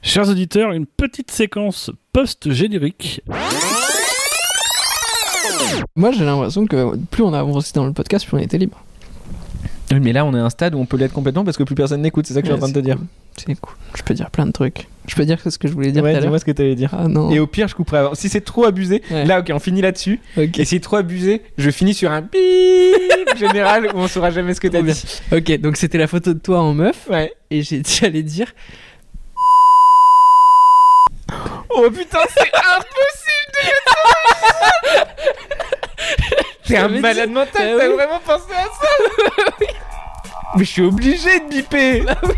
Chers 0.10 0.28
auditeurs, 0.28 0.72
une 0.72 0.88
petite 0.88 1.30
séquence 1.30 1.92
post-générique. 2.14 3.22
Moi, 5.96 6.12
j'ai 6.14 6.26
l'impression 6.26 6.66
que 6.66 6.96
plus 7.12 7.22
on 7.22 7.32
a 7.32 7.40
avancé 7.40 7.74
dans 7.76 7.86
le 7.86 7.94
podcast, 7.94 8.26
plus 8.26 8.36
on 8.36 8.40
était 8.40 8.58
libre. 8.58 8.84
Oui, 9.92 10.00
Mais 10.02 10.12
là, 10.12 10.26
on 10.26 10.34
est 10.34 10.40
à 10.40 10.44
un 10.46 10.50
stade 10.50 10.74
où 10.74 10.80
on 10.80 10.88
peut 10.88 10.98
l'être 10.98 11.14
complètement 11.14 11.46
parce 11.46 11.58
que 11.58 11.64
plus 11.64 11.76
personne 11.76 12.02
n'écoute, 12.02 12.26
c'est 12.26 12.34
ça 12.34 12.42
que 12.42 12.48
je 12.48 12.52
suis 12.54 12.56
en 12.56 12.58
train 12.58 12.70
de 12.70 12.74
te 12.74 12.80
dire. 12.80 12.98
C'est 13.38 13.54
cool. 13.62 13.76
Je 13.96 14.02
peux 14.02 14.16
dire 14.16 14.32
plein 14.32 14.48
de 14.48 14.52
trucs. 14.52 14.88
Je 15.08 15.16
peux 15.16 15.26
dire 15.26 15.38
ce 15.48 15.60
que 15.60 15.68
je 15.68 15.74
voulais 15.74 15.92
dire 15.92 16.04
Ouais, 16.04 16.20
dis-moi 16.20 16.40
ce 16.40 16.46
que 16.46 16.52
t'allais 16.54 16.74
dire. 16.74 16.90
Ah 16.98 17.08
non. 17.08 17.30
Et 17.30 17.38
au 17.38 17.46
pire, 17.46 17.68
je 17.68 17.76
couperai 17.76 18.00
avant. 18.00 18.16
Si 18.16 18.30
c'est 18.30 18.42
trop 18.42 18.66
abusé, 18.66 19.04
là, 19.12 19.42
ok, 19.42 19.52
on 19.54 19.60
finit 19.60 19.84
là-dessus. 19.84 20.20
Et 20.38 20.50
si 20.56 20.66
c'est 20.66 20.80
trop 20.80 20.96
abusé, 20.96 21.44
je 21.60 21.70
finis 21.70 21.94
sur 21.94 22.12
un 22.12 22.22
bip 22.22 22.34
général 23.38 23.92
où 23.94 24.00
on 24.00 24.08
saura 24.08 24.32
jamais 24.32 24.56
ce 24.56 24.60
que 24.60 24.68
t'as 24.70 24.82
dit. 24.82 25.04
Ok, 25.32 25.62
donc 25.62 25.78
c'était 25.78 26.00
la 26.00 26.08
photo 26.08 26.34
de 26.34 26.40
toi 26.40 26.62
en 26.62 26.74
meuf. 26.74 27.08
Ouais. 27.12 27.32
Et 27.52 27.62
j'ai- 27.62 27.84
j'allais 28.02 28.24
dire. 28.24 28.48
Oh 31.72 31.90
putain, 31.92 32.20
c'est 32.36 32.52
impossible 32.56 33.52
de 33.54 33.60
T'es 36.68 36.78
un 36.78 36.88
malade 36.88 37.30
mental, 37.32 37.78
t'as 37.78 37.90
vraiment 37.90 38.20
pensé 38.20 38.54
à 38.54 38.66
ça. 38.66 38.88
Mais 40.56 40.64
je 40.64 40.70
suis 40.70 40.82
obligé 40.84 41.40
de 41.40 41.50
biper. 41.50 42.02
Bah 42.02 42.18
oui. 42.24 42.36